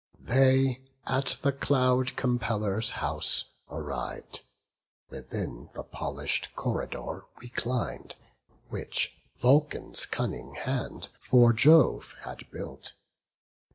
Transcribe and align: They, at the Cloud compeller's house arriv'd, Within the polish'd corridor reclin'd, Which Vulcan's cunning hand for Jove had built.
They, 0.19 0.81
at 1.05 1.37
the 1.43 1.51
Cloud 1.51 2.15
compeller's 2.15 2.89
house 2.89 3.45
arriv'd, 3.69 4.39
Within 5.11 5.69
the 5.75 5.83
polish'd 5.83 6.47
corridor 6.55 7.25
reclin'd, 7.39 8.15
Which 8.69 9.13
Vulcan's 9.37 10.07
cunning 10.07 10.55
hand 10.55 11.09
for 11.19 11.53
Jove 11.53 12.15
had 12.23 12.49
built. 12.49 12.93